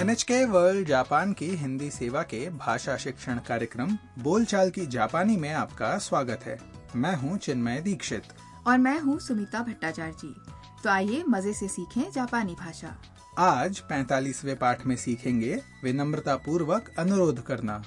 [0.00, 5.98] NHK world Japan की हिंदी सेवा के भाषा शिक्षण कार्यक्रम बोलचाल की जापानी में आपका
[5.98, 6.58] स्वागत है।
[6.96, 8.22] मैं हूँ चिन्मय दीक्षित।
[8.66, 10.34] और मैं हूँ सुमिता भट्टाचार्य जी।
[10.84, 12.96] तो आइए मज़े से सीखें जापानी भाषा।
[13.38, 17.78] आज 45वें पाठ में सीखेंगे विनम्रता पूर्वक अनुरोध करना।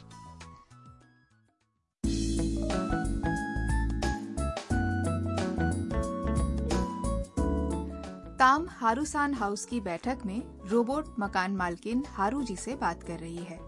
[8.39, 13.44] ताम हारूसान हाउस की बैठक में रोबोट मकान मालकिन हारू जी से बात कर रही
[13.44, 13.58] है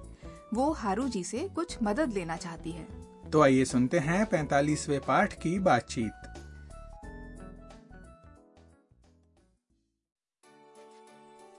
[0.55, 2.87] वो हारू जी से कुछ मदद लेना चाहती है
[3.31, 6.31] तो आइए सुनते हैं 45वें पाठ की बातचीत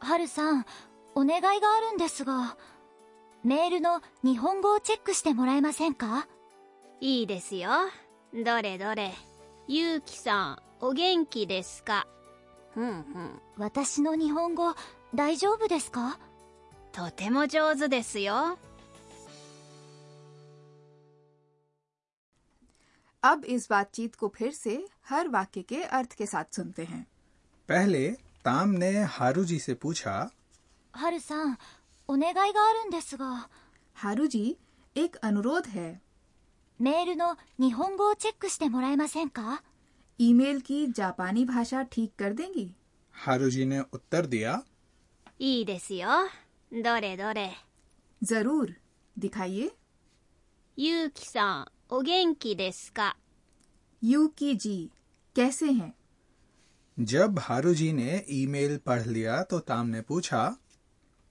[0.03, 0.65] はるさん、
[1.15, 2.57] お願いがあるんですが、
[3.43, 6.27] メールの日本語をチェックしてもらえませんか
[6.99, 7.69] いいですよ。
[8.33, 9.11] どれどれ。
[9.67, 12.07] ゆうきさん、お元気ですか
[12.73, 13.41] ふんふん。
[13.57, 14.73] 私の日本語、
[15.15, 16.19] 大丈夫ですか
[16.91, 18.57] とても上手ですよ。
[23.23, 27.05] अब इस बातचीत को फिर से हर वाक्य के अर्थ के साथ सुनते हैं
[27.69, 28.07] पहले
[28.45, 30.29] ताम ने हारू जी से पूछा
[30.93, 31.57] はるさん、
[32.09, 33.47] お願いがあるんですが、
[33.95, 34.57] हारू जी
[34.95, 36.01] एक अनुरोध है
[36.79, 39.61] メールの日本語をチェックしてもらえませんか
[40.19, 42.69] ईमेल की जापानी भाषा ठीक कर देंगी
[43.15, 44.61] हारू जी ने उत्तर दिया
[45.39, 46.07] いいですよ。
[46.71, 47.51] どれどれ。
[48.23, 48.75] जरूर
[49.17, 49.71] दिखाइए
[50.77, 53.15] ゆうきさん、お元気ですか
[54.03, 54.89] यू की जी
[55.35, 55.93] कैसे हैं
[56.97, 60.57] जब हारू जी ने ईमेल पढ़ लिया तो ताम ने पूछा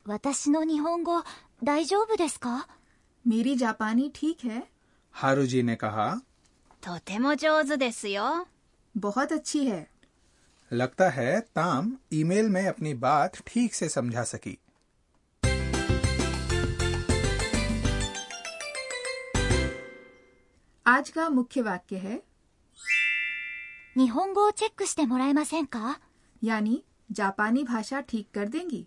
[0.06, 1.22] 私の日本語、
[1.62, 2.66] 大丈夫ですか
[3.24, 4.62] मेरी जापानी ठीक है
[5.14, 6.20] हारू जी ने कहा
[6.80, 8.46] とても上手ですよ。
[8.96, 9.88] बहुत अच्छी है
[10.70, 14.58] लगता है ताम ईमेल में अपनी बात ठीक से समझा सकी
[20.86, 22.20] आज का मुख्य वाक्य है
[23.96, 25.98] 日本語をチェックしてもらえませんか
[26.42, 28.86] यानी जापानी भाषा ठीक कर देंगी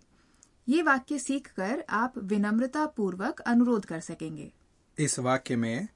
[0.68, 4.50] ये वाक्य सीखकर आप विनम्रता पूर्वक अनुरोध कर सकेंगे
[4.98, 5.88] इस वाक्य में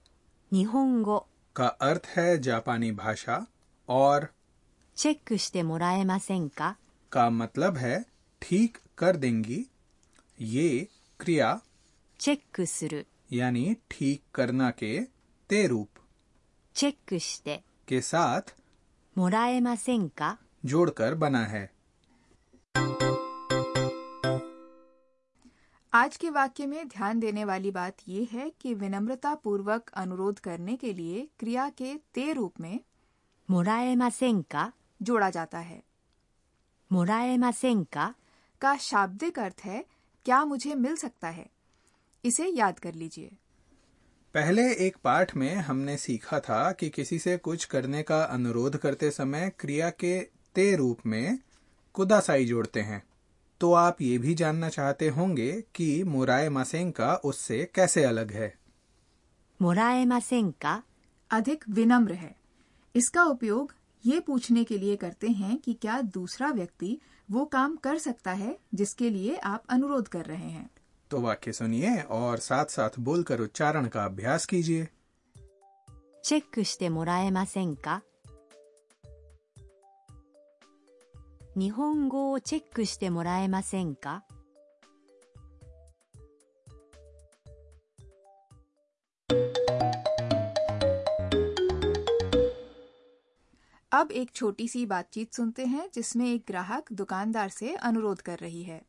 [0.53, 1.21] 日本語
[1.57, 3.45] का अर्थ है जापानी भाषा
[3.89, 4.29] और
[5.03, 6.77] チェックしてもらえませんか
[7.13, 8.05] का मतलब है
[8.43, 9.65] ठीक कर देंगी
[10.39, 10.89] ये
[11.21, 11.61] क्रिया
[12.21, 14.93] チェックする यानी ठीक करना के
[15.51, 15.89] ते रूप
[16.77, 18.55] チェックして के साथ
[19.17, 21.71] もらえませんか जोड़कर बना है
[25.93, 30.77] आज के वाक्य में ध्यान देने वाली बात यह है कि विनम्रता पूर्वक अनुरोध करने
[30.77, 32.81] के लिए क्रिया के ते रूप में
[33.49, 34.73] もらえませんか
[35.04, 35.84] जोड़ा जाता है।
[36.92, 37.84] मोराएमासेन
[38.62, 39.86] का शाब्दिक अर्थ है
[40.26, 41.50] क्या मुझे मिल सकता है?
[42.26, 43.32] इसे याद कर लीजिए।
[44.34, 49.12] पहले एक पाठ में हमने सीखा था कि किसी से कुछ करने का अनुरोध करते
[49.12, 50.20] समय क्रिया के
[50.56, 51.40] ते रूप में
[51.94, 53.04] कुदासाई जोड़ते हैं।
[53.60, 58.58] तो आप ये भी जानना चाहते होंगे कि मोराए मासेंका उससे कैसे अलग है।
[59.62, 60.84] मोराए मासेंका
[61.32, 62.36] अधिक विनम्र है।
[62.96, 63.76] इसका उपयोग
[64.07, 66.99] ये पूछने के लिए करते हैं कि क्या दूसरा व्यक्ति
[67.31, 70.69] वो काम कर सकता है जिसके लिए आप अनुरोध कर रहे हैं
[71.11, 74.89] तो वाक्य सुनिए और साथ साथ बोलकर उच्चारण का अभ्यास कीजिए
[76.25, 78.03] チェックしてもらえませんか
[81.57, 84.25] 日本語をチェックしてもらえませんか
[94.03, 98.63] अब एक छोटी सी बातचीत सुनते हैं जिसमें एक ग्राहक दुकानदार से अनुरोध कर रही
[98.63, 98.83] है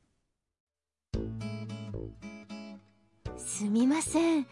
[3.40, 4.46] すみません。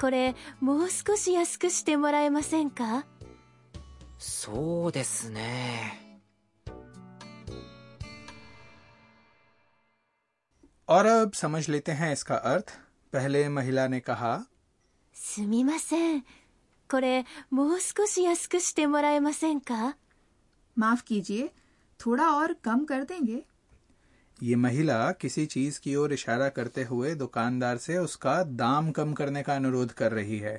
[0.00, 3.06] これ、もう少し安くしてもらえませんか
[4.18, 6.20] そうですね。
[10.88, 12.70] और अब समझ लेते हैं इसका अर्थ
[13.12, 14.46] पहले महिला ने कहा
[15.14, 16.24] すみません。
[16.90, 19.96] これ、もう少し安くしてもらえませんか
[20.76, 21.50] माफ कीजिए
[22.00, 23.42] थोड़ा और कम कर देंगे
[24.38, 29.42] ये महिला किसी चीज की ओर इशारा करते हुए दुकानदार से उसका दाम कम करने
[29.42, 30.56] का अनुरोध कर रही है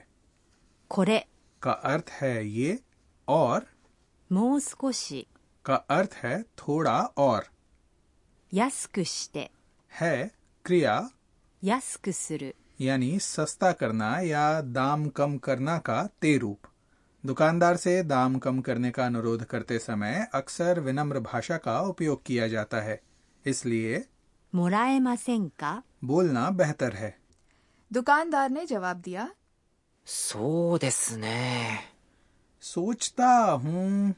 [0.91, 1.19] これ
[1.61, 2.79] का अर्थ है ये
[3.27, 3.65] और
[4.29, 5.25] もう少し
[5.65, 7.45] का अर्थ है थोड़ा और
[8.51, 9.49] 安くして
[9.91, 10.31] है
[10.65, 10.97] क्रिया
[11.63, 16.58] 安くする यानी सस्ता करना या दाम कम करना का ते रूप
[17.26, 22.48] दुकानदार से दाम कम करने का अनुरोध करते समय अक्सर विनम्र भाषा का उपयोग किया
[22.48, 23.00] जाता है।
[23.46, 24.04] इसलिए
[25.58, 27.18] का बोलना बेहतर है।
[27.92, 29.30] दुकानदार ने जवाब दिया
[30.06, 30.78] सो
[32.62, 34.14] सोचता हूँ।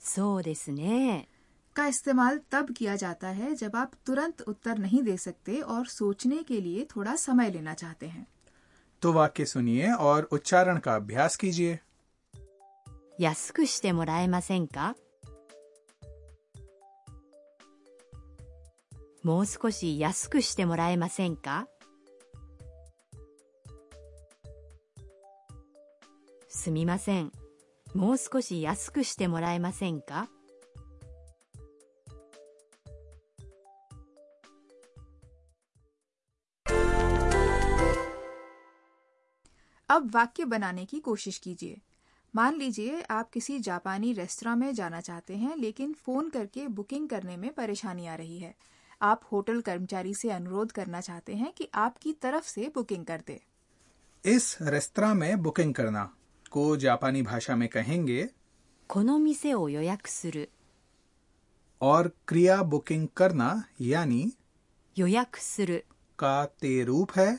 [0.00, 1.26] सो ने
[1.79, 2.15] ですね。
[2.15, 6.43] का इस्तेमाल तब किया जाता है जब आप तुरंत उत्तर नहीं दे सकते और सोचने
[6.43, 8.27] के लिए थोड़ा समय लेना चाहते हैं
[9.01, 11.79] तो वाक्य सुनिए और उच्चारण का अभ्यास कीजिए
[13.19, 14.95] 安くしてもらえませんか
[19.23, 21.67] もう少し安くしてもらえませんか
[26.49, 27.31] すみません。
[27.95, 30.29] もう少し安くしてもらえませんか
[39.90, 41.80] अब वाक्य बनाने की कोशिश कीजिए।
[42.34, 47.36] मान लीजिए आप किसी जापानी रेस्तरा में जाना चाहते हैं लेकिन फ़ोन करके बुकिंग करने
[47.36, 48.54] में परेशानी आ रही है।
[49.02, 53.40] आप होटल कर्मचारी से अनुरोध करना चाहते हैं कि आपकी तरफ़ से बुकिंग कर दे।
[54.24, 56.14] इस रेस्तरा में बुकिंग करना।
[56.50, 58.28] को जापानी भाषा में कहेंगे
[61.80, 64.32] और क्रिया बुकिंग करना यानी
[66.18, 67.38] का ते रूप है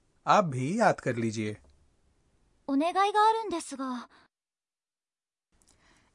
[0.26, 1.56] आप भी याद कर लीजिए
[2.68, 4.08] お願いがあるんですが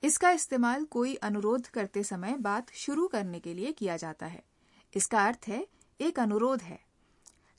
[0.03, 4.41] इसका इस्तेमाल कोई अनुरोध करते समय बात शुरू करने के लिए किया जाता है
[4.93, 5.65] इसका अर्थ है
[5.99, 6.79] एक अनुरोध है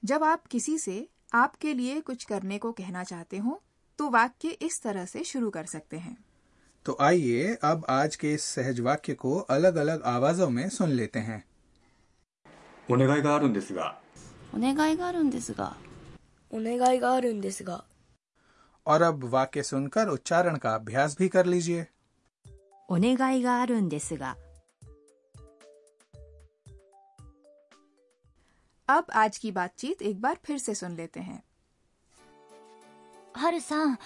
[0.03, 0.97] जब आप किसी से
[1.35, 3.61] आपके लिए कुछ करने को कहना चाहते हो
[3.99, 6.17] तो वाक्य इस तरह से शुरू कर सकते हैं
[6.87, 11.19] तो आइए अब आज के इस सहज वाक्य को अलग अलग आवाजों में सुन लेते
[11.21, 11.43] हैं
[12.89, 13.87] お願いがあるんですが
[14.55, 15.75] お願いがあるんですが
[16.51, 17.85] お願いがあるんですが
[18.85, 21.87] और अब वाक्य सुनकर उच्चारण का अभ्यास भी कर लीजिए
[22.89, 24.37] お願いがあるんですが。
[28.89, 31.43] अब आज की बातचीत एक बार फिर से सुन लेते हैं
[33.35, 33.99] ハルさん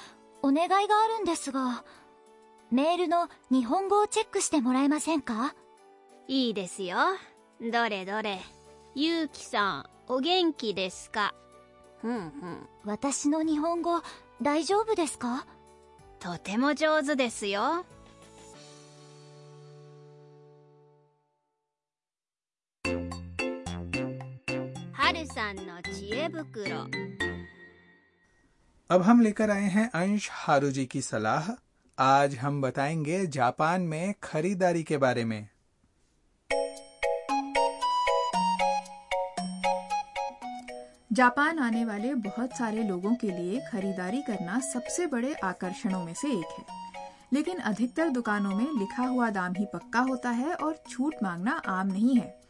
[0.42, 1.84] お願いがあるんですが
[2.70, 5.54] メールの日本語をチェックしてもらえませんか
[6.28, 6.98] いいですよ
[7.60, 8.38] どれどれ
[8.94, 11.34] ゆうきさんお元気ですか
[12.00, 14.02] ふんふん私の日本語
[14.42, 15.46] 大丈夫ですか
[16.20, 17.84] とても上手ですよ
[24.92, 26.86] はるさんの知恵袋
[28.88, 31.50] अब हम लेकर आए हैं अंश हारू जी की सलाह
[31.98, 35.48] आज हम बताएंगे जापान में खरीदारी के बारे में
[41.13, 46.27] जापान आने वाले बहुत सारे लोगों के लिए खरीदारी करना सबसे बड़े आकर्षणों में से
[46.27, 46.65] एक है।
[47.33, 51.87] लेकिन अधिकतर दुकानों में लिखा हुआ दाम ही पक्का होता है और छूट मांगना आम
[51.87, 52.41] नहीं है।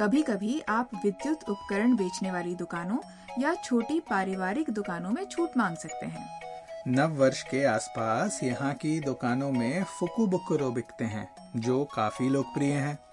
[0.00, 2.98] कभी कभी आप विद्युत उपकरण बेचने वाली दुकानों
[3.42, 6.40] या छोटी पारिवारिक दुकानों में छूट मांग सकते हैं।
[6.88, 13.05] नव वर्ष के आसपास यहाँ की दुकानों में फुकुबुकुरो बिकते हैं, जो काफ़ी लोकप्रिय हैं।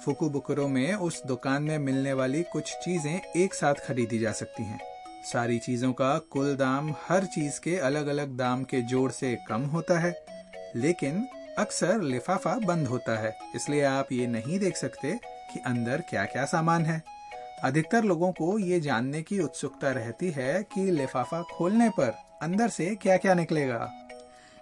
[0.00, 4.78] फुकुबुकुरो में उस दुकान में मिलने वाली कुछ चीज़ें एक साथ खरीदी जा सकती हैं।
[5.24, 9.62] सारी चीज़ों का कुल दाम हर चीज़ के अलग अलग दाम के जोड़ से कम
[9.66, 10.14] होता है,
[10.76, 11.26] लेकिन
[11.58, 15.12] अक्सर लिफाफा बंद होता है, इसलिए आप ये नहीं देख सकते
[15.52, 17.02] कि अंदर क्या क्या सामान है।
[17.64, 22.94] अधिकतर लोगों को ये जानने की उत्सुकता रहती है कि लिफाफा खोलने पर अंदर से
[22.94, 23.90] क्या क्या निकलेगा।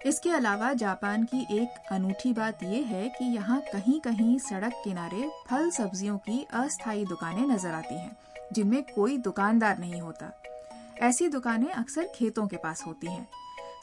[0.05, 5.29] इसके अलावा जापान की एक अनूठी बात यह है कि यहाँ कहीं कहीं सड़क किनारे
[5.49, 8.15] फल सब्जियों की अस्थायी दुकानें नज़र आती हैं,
[8.53, 10.31] जिनमें कोई दुकानदार नहीं होता।
[11.01, 13.27] ऐसी दुकानें अक्सर खेतों के पास होती हैं।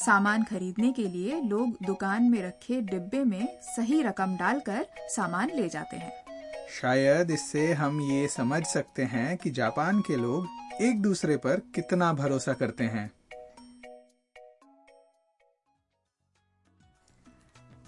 [0.00, 5.68] सामान खरीदने के लिए लोग दुकान में रखे डिब्बे में सही रकम डालकर सामान ले
[5.68, 6.12] जाते हैं।
[6.80, 12.12] शायद इससे हम ये समझ सकते हैं कि जापान के लोग एक दूसरे पर कितना
[12.12, 13.10] भरोसा करते हैं।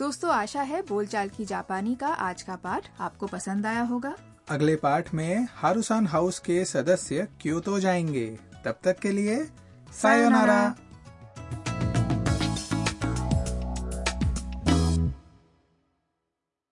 [0.02, 4.14] दोस्तों, आशा है बोलचाल की जापानी का आज का पाठ आपको पसंद आया होगा।
[4.49, 9.50] अगले पाठ में हारूसान हाउस के सदस्य क्यों तो जाएँगे। तब तक के लिए,
[10.02, 10.75] सायोनारा।